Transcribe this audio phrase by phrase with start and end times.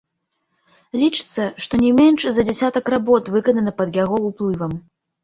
[1.01, 4.73] Лічыцца, што не менш за дзясятак работ выканана пад яго уплывам.